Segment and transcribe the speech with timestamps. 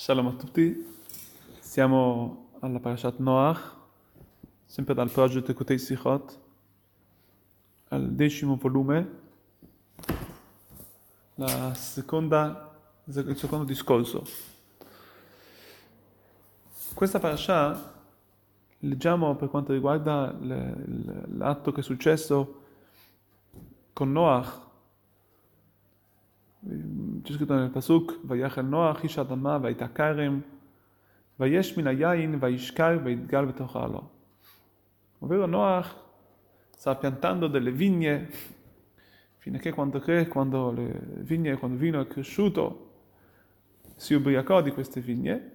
[0.00, 0.96] Shalom a tutti,
[1.58, 3.74] siamo alla Parashat Noach,
[4.64, 6.38] sempre dal progetto Kutei Sichot,
[7.88, 9.10] al decimo volume,
[11.74, 14.22] seconda, il secondo discorso.
[16.94, 18.00] Questa parasha
[18.78, 22.62] leggiamo per quanto riguarda l'atto che è successo
[23.92, 24.60] con Noach,
[27.21, 30.41] c'è scritto nel Pasuk, ויחל נוח איש אדמה והייתה כרם,
[31.39, 34.01] ויש מן היין וישכר ויתגל בתוך העלו.
[35.21, 35.95] Ovvero Noach
[36.75, 38.29] sta piantando delle vigne,
[39.37, 42.91] finché quando, cre, quando le vigne, quando il vino è cresciuto,
[43.95, 45.51] si ubriacò di queste vigne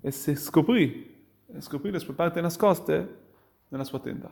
[0.00, 1.26] e si scoprì,
[1.58, 3.18] scoprì le sue parti nascoste
[3.68, 4.30] nella sua tenda.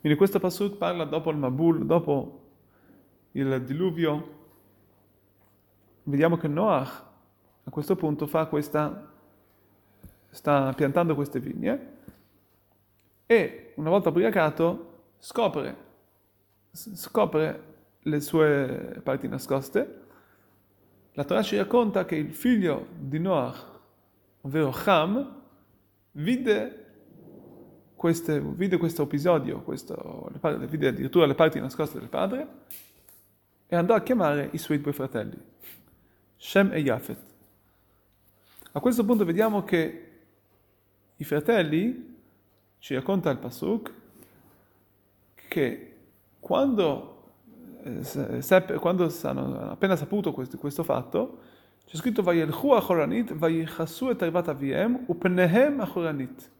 [0.00, 2.45] Quindi questo Pasuk parla dopo il Mabul, dopo
[3.39, 4.35] il diluvio,
[6.03, 7.03] vediamo che Noach
[7.63, 9.11] a questo punto fa questa,
[10.29, 11.95] sta piantando queste vigne
[13.25, 15.77] e una volta ubriacato scopre,
[16.71, 17.63] scopre
[17.99, 20.05] le sue parti nascoste.
[21.13, 23.65] La Torah ci racconta che il figlio di Noach,
[24.41, 25.41] ovvero Ham,
[26.11, 26.85] vide,
[27.95, 30.31] queste, vide questo episodio, questo,
[30.69, 32.65] vide addirittura le parti nascoste del padre
[33.67, 35.37] e andò a chiamare i suoi due fratelli,
[36.37, 37.19] Shem e Yafet.
[38.71, 40.03] A questo punto vediamo che
[41.15, 42.15] i fratelli,
[42.79, 43.91] ci racconta il Pasuk,
[45.49, 45.95] che
[46.39, 47.31] quando,
[47.83, 51.39] eh, seppe, quando hanno appena saputo questo, questo fatto,
[51.85, 56.51] c'è scritto Vayelchu achoranit, vayichassu et arvat aviem, upnehem achoranit.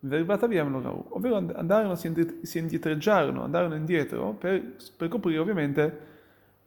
[0.00, 1.06] Verivat aviem lo.
[1.10, 6.14] Ovvero andarono, si indietreggiarono, andarono indietro per, per coprire ovviamente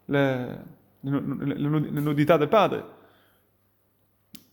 [0.10, 0.66] le,
[1.00, 2.98] le, nudità del padre.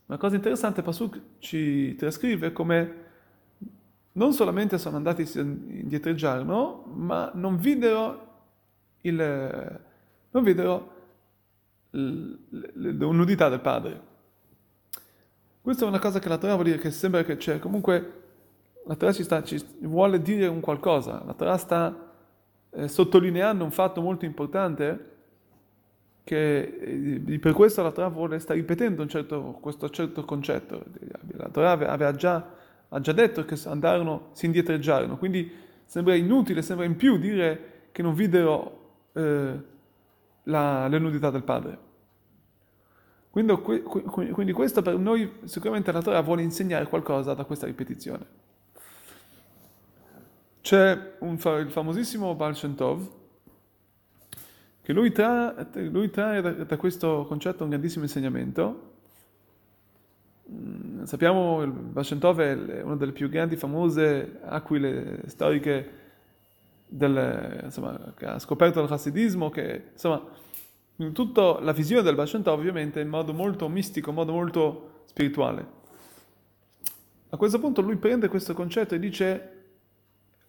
[0.07, 3.05] Una cosa interessante, Pasuk ci trascrive come
[4.13, 8.45] non solamente sono andati indietreggiarono, ma non videro,
[9.03, 9.81] il,
[10.31, 10.95] non videro
[11.91, 12.39] le,
[12.93, 14.15] nudità del padre.
[15.61, 18.23] Questa è una cosa che la Torah vuol dire che sembra che c'è, comunque
[18.87, 22.13] la Torah ci, sta, ci vuole dire un qualcosa, la Torah sta
[22.71, 25.16] eh, sottolineando un fatto molto importante
[26.27, 30.83] che eh, per questo la Torah vuole, sta ripetendo certo, questo certo concetto.
[31.37, 32.45] La Torah aveva già,
[32.89, 35.49] ha già detto che andarono, si indietreggiarono, quindi
[35.85, 39.55] sembra inutile, sembra in più dire che non videro eh,
[40.43, 41.79] la, le nudità del padre.
[43.31, 43.55] Quindi,
[44.33, 48.27] quindi questo per noi sicuramente la Torah vuole insegnare qualcosa da questa ripetizione.
[50.61, 53.09] C'è un, il famosissimo Baal Shem Tov,
[54.87, 58.93] che lui, tra, lui trae da, questo concetto un grandissimo insegnamento.
[60.49, 65.91] Mm, sappiamo che il Vashentov è una delle più grandi, famose aquile storiche
[66.87, 70.23] del, insomma, che ha scoperto il chassidismo, che insomma,
[70.99, 75.67] in tutta la visione del Vashentov ovviamente in modo molto mistico, in modo molto spirituale.
[77.31, 79.56] A questo punto lui prende questo concetto e dice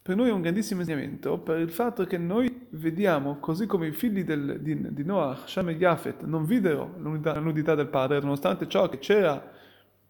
[0.08, 3.92] per noi è un grandissimo insegnamento per il fatto che noi vediamo, così come i
[3.92, 8.66] figli del, di, di, Noah, Shem e Yafet, non videro la nudità del padre, nonostante
[8.68, 9.52] ciò che c'era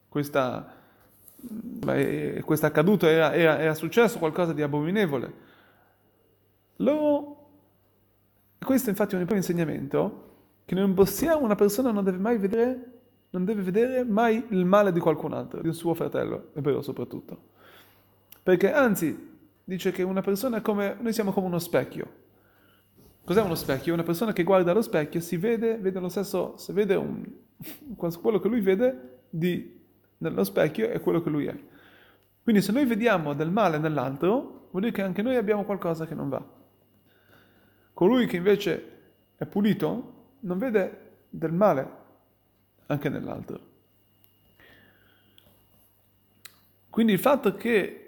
[0.08, 0.72] questa,
[1.34, 5.32] beh, questo accaduto, era, era, era, successo qualcosa di abominevole.
[6.76, 7.48] Loro,
[8.64, 10.26] questo infatti è un primo insegnamento,
[10.64, 13.00] che non possiamo, una persona non deve mai vedere,
[13.31, 17.56] non deve vedere mai il male di qualcun altro, di un suo fratello, ebreo soprattutto.
[18.44, 19.28] Perché anzi,
[19.69, 22.27] dice che una persona è come, noi siamo come uno specchio.
[23.23, 23.93] Cos'è uno specchio?
[23.93, 27.23] Una persona che guarda allo specchio si vede, vede lo stesso, se vede un,
[27.95, 29.79] quello che lui vede di,
[30.19, 31.55] nello specchio è quello che lui è.
[32.43, 36.15] Quindi se noi vediamo del male nell'altro, vuol dire che anche noi abbiamo qualcosa che
[36.15, 36.43] non va.
[37.93, 38.93] Colui che invece
[39.37, 41.91] è pulito non vede del male
[42.87, 43.61] anche nell'altro.
[46.88, 48.07] Quindi il fatto che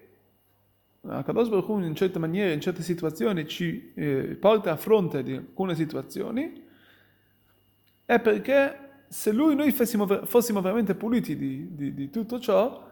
[1.02, 5.74] Kadosh Baruch in certe maniere, in certe situazioni ci eh, porta a fronte di alcune
[5.74, 6.62] situazioni,
[8.04, 12.86] è perché se lui, noi fossimo, fossimo veramente puliti di, di, di, tutto ciò,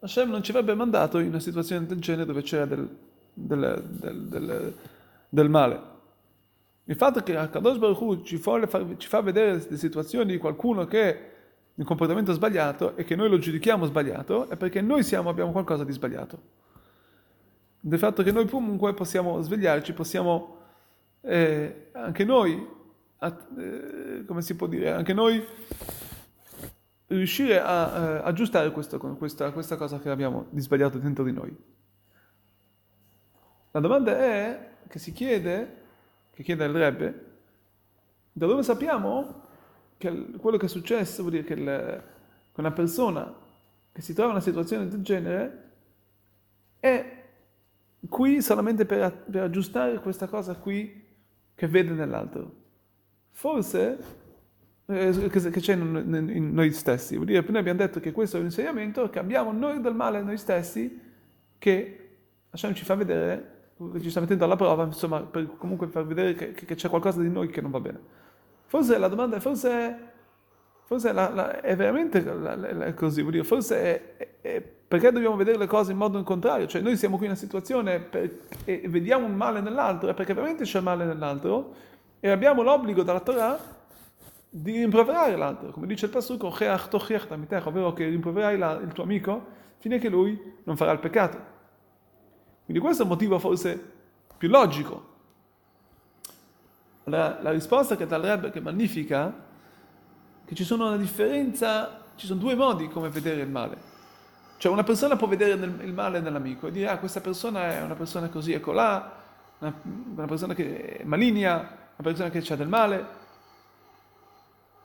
[0.00, 2.96] Hashem non ci avrebbe mandato in una situazione del genere dove c'era del,
[3.32, 4.74] del, del,
[5.28, 5.94] del male.
[6.84, 8.40] Il fatto che Kadosh Baruch ci,
[8.98, 11.18] ci fa vedere le situazioni di qualcuno che ha
[11.74, 15.82] un comportamento sbagliato e che noi lo giudichiamo sbagliato è perché noi siamo, abbiamo qualcosa
[15.82, 16.64] di sbagliato
[17.88, 20.56] del fatto che noi comunque possiamo svegliarci, possiamo
[21.20, 22.66] eh, anche noi,
[23.20, 25.40] eh, come si può dire, anche noi
[27.06, 31.56] riuscire a uh, aggiustare questo, questa, questa cosa che abbiamo di sbagliato dentro di noi.
[33.70, 35.82] La domanda è, che si chiede,
[36.32, 37.24] che chiede il Rebbe,
[38.32, 39.44] da dove sappiamo
[39.96, 42.02] che quello che è successo vuol dire che, il,
[42.52, 43.32] che una persona
[43.92, 45.70] che si trova in una situazione del genere
[46.80, 47.15] è
[48.08, 51.04] qui solamente per, per aggiustare questa cosa qui
[51.54, 52.64] che vede nell'altro.
[53.30, 53.98] Forse
[54.86, 57.14] eh, che, c'è in, noi stessi.
[57.14, 60.22] Vuol dire, prima abbiamo detto che questo è un insegnamento che abbiamo noi del male
[60.22, 61.00] noi stessi
[61.58, 62.00] che
[62.50, 66.34] Hashem ci fa vedere, che ci sta mettendo alla prova, insomma, per comunque far vedere
[66.34, 68.00] che, che c'è qualcosa di noi che non va bene.
[68.66, 70.12] Forse la domanda è, forse,
[70.86, 75.58] forse la, la, è veramente la, così, vuol dire, forse è, è, perché dobbiamo vedere
[75.58, 76.66] le cose in modo contrario?
[76.68, 78.30] Cioè noi siamo qui in una situazione per,
[78.64, 81.74] e vediamo un male nell'altro, è perché veramente c'è male nell'altro
[82.20, 83.58] e abbiamo l'obbligo dalla Torah
[84.48, 90.54] di rimproverare l'altro, come dice il Pasuk, ovvero che rimproverai il tuo amico che lui
[90.64, 91.38] non farà il peccato.
[92.64, 93.92] Quindi questo è il motivo forse
[94.36, 95.14] più logico.
[97.04, 99.45] La, la risposta che dà il Rebbe, che magnifica,
[100.46, 103.94] che ci sono una differenza, ci sono due modi come vedere il male.
[104.56, 107.82] Cioè una persona può vedere nel, il male nell'amico e dire ah questa persona è
[107.82, 109.12] una persona così, ecco là,
[109.58, 109.74] una,
[110.14, 113.24] una persona che è maligna, una persona che ha del male,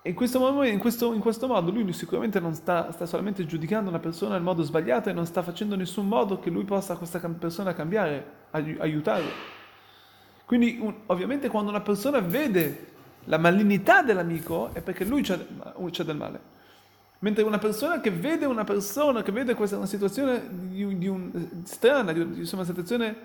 [0.04, 3.46] e in questo, momento, in, questo, in questo, modo lui sicuramente non sta, sta, solamente
[3.46, 6.64] giudicando una persona nel modo sbagliato e non sta facendo in nessun modo che lui
[6.64, 9.30] possa questa persona cambiare, aiutarlo.
[10.46, 12.91] Quindi un, ovviamente quando una persona vede
[13.26, 15.38] la malignità dell'amico è perché lui c'è,
[16.04, 16.50] del male.
[17.20, 21.64] Mentre una persona che vede una persona, che vede questa una situazione di, di un,
[21.66, 23.16] strana, di, di una situazione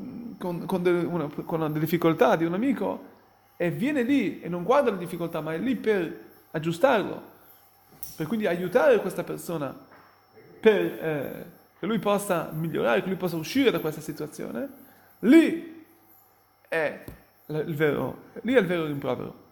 [0.00, 3.16] mm, con, con, delle, una, con delle difficoltà di un amico,
[3.56, 7.22] e viene lì e non guarda le difficoltà, ma è lì per aggiustarlo,
[8.16, 9.74] per quindi aiutare questa persona
[10.60, 11.44] per eh,
[11.78, 14.68] che lui possa migliorare, che lui possa uscire da questa situazione,
[15.20, 15.84] lì
[16.68, 17.04] è
[17.48, 19.46] il vero, lì è il vero rimprovero.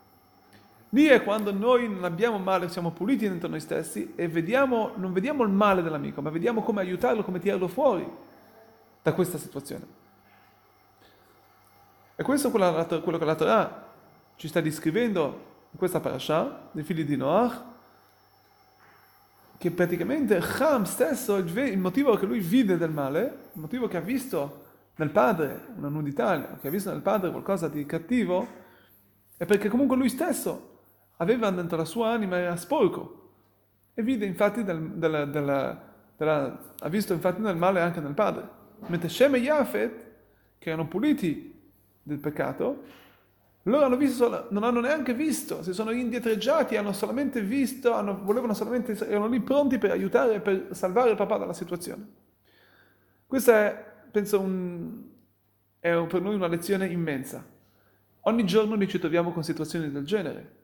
[0.90, 5.12] Lì è quando noi non abbiamo male, siamo puliti dentro noi stessi e vediamo, non
[5.12, 8.08] vediamo il male dell'amico, ma vediamo come aiutarlo, come tirarlo fuori
[9.02, 9.84] da questa situazione.
[12.14, 13.84] E questo è quello che la Torah
[14.36, 17.62] ci sta descrivendo in questa parasha dei figli di Noach
[19.58, 24.00] che praticamente Ham stesso, il motivo che lui vide del male, il motivo che ha
[24.00, 24.64] visto
[24.96, 28.46] nel padre una nudità, che ha visto nel padre qualcosa di cattivo,
[29.36, 30.78] è perché comunque lui stesso
[31.16, 33.24] aveva dentro la sua anima, era sporco.
[33.94, 38.48] E vide infatti del, del, del, ha visto infatti nel male anche nel padre.
[38.86, 40.04] Mentre Shem e Yafet,
[40.58, 41.54] che erano puliti
[42.02, 42.82] del peccato,
[43.62, 48.54] loro hanno visto, non hanno neanche visto, si sono indietreggiati, hanno solamente visto, hanno, volevano
[48.54, 52.06] solamente, erano lì pronti per aiutare, per salvare il papà dalla situazione.
[53.26, 53.84] Questa è,
[54.16, 55.02] penso, un,
[55.78, 57.44] è per noi una lezione immensa.
[58.20, 60.54] Ogni giorno noi ci troviamo con situazioni del genere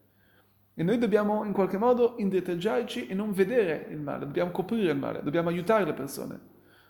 [0.75, 4.97] e noi dobbiamo in qualche modo indietreggiarci e non vedere il male, dobbiamo coprire il
[4.97, 6.41] male, dobbiamo aiutare le persone,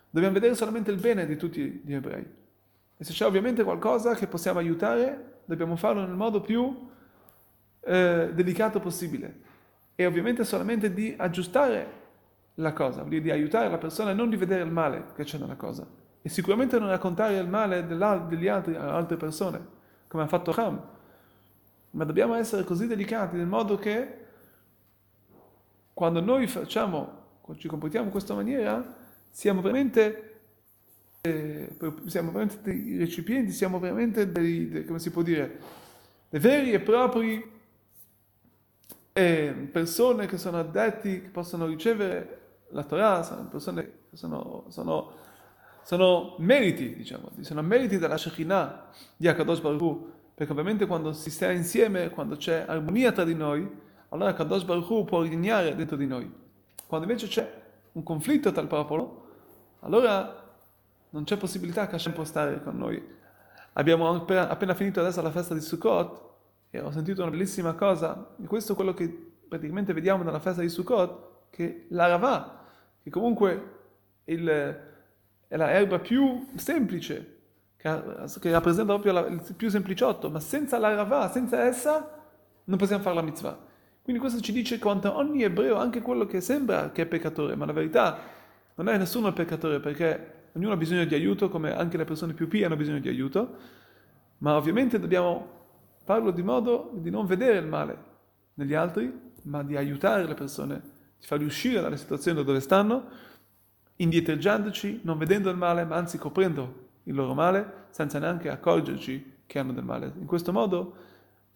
[0.09, 2.25] dobbiamo vedere solamente il bene di tutti gli ebrei.
[2.95, 6.89] E se c'è ovviamente qualcosa che possiamo aiutare, dobbiamo farlo nel modo più
[7.81, 9.41] eh, delicato possibile.
[9.95, 12.01] E ovviamente solamente di aggiustare
[12.55, 15.55] la cosa, di aiutare la persona e non di vedere il male che c'è nella
[15.55, 16.01] cosa.
[16.23, 19.63] E sicuramente non raccontare il male degli altri a altre persone,
[20.07, 20.81] come ha fatto Ham.
[21.91, 24.21] Ma dobbiamo essere così delicati nel modo che
[25.93, 28.83] quando noi facciamo, ci comportiamo in questa maniera,
[29.29, 30.33] siamo veramente
[31.25, 31.69] eh,
[32.07, 35.57] siamo veramente dei recipienti, siamo veramente dei, dei come si può dire,
[36.27, 37.51] dei veri e propri
[39.13, 42.39] eh, persone che sono addetti, che possono ricevere
[42.71, 45.13] la Torah, sono persone che sono, sono,
[45.83, 51.29] sono meriti, diciamo, sono meriti della Shekinah di Akadosh Baruch Hu, perché ovviamente quando si
[51.29, 53.69] sta insieme, quando c'è armonia tra di noi,
[54.09, 56.31] allora Akadosh Baruch Hu può regnare dentro di noi.
[56.87, 57.61] Quando invece c'è
[57.93, 59.27] un conflitto tra il popolo,
[59.81, 60.41] allora
[61.09, 63.01] non c'è possibilità che Hashem può stare con noi.
[63.73, 66.31] Abbiamo appena, appena finito adesso la festa di Sukkot
[66.69, 70.61] e ho sentito una bellissima cosa, e questo è quello che praticamente vediamo nella festa
[70.61, 72.65] di Sukkot, che l'Aravà,
[73.01, 73.71] che comunque
[74.25, 74.92] il,
[75.53, 77.41] è la erba più semplice,
[77.77, 77.91] che,
[78.49, 82.09] rappresenta proprio la, il più sempliciotto, ma senza l'Aravà, senza essa,
[82.63, 83.55] non possiamo fare la mitzvah.
[84.01, 87.67] Quindi questo ci dice quanto ogni ebreo, anche quello che sembra che è peccatore, ma
[87.67, 88.17] la verità
[88.73, 92.33] non è nessuno il peccatore, perché ognuno ha bisogno di aiuto, come anche le persone
[92.33, 93.55] più pie hanno bisogno di aiuto,
[94.39, 95.47] ma ovviamente dobbiamo
[96.03, 97.97] farlo di modo di non vedere il male
[98.55, 100.81] negli altri, ma di aiutare le persone,
[101.19, 103.31] ci farli uscire dalle situazioni dove stanno,
[104.03, 109.59] indietreggiandoci, non vedendo il male, ma anzi coprendo il loro male, senza neanche accorgerci che
[109.59, 110.11] hanno del male.
[110.19, 110.95] In questo modo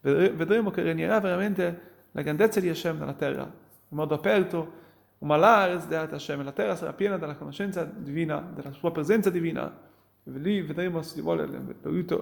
[0.02, 4.86] vedremo che regnerà veramente la grandezza di Hashem nella terra, in modo aperto,
[5.20, 9.86] Hashem, la terra sarà piena della conoscenza divina, della sua presenza divina.
[10.24, 11.48] E lì vedremo, se vuole,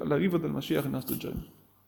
[0.04, 1.44] l'arrivo del Mashiach nel nostro giorno.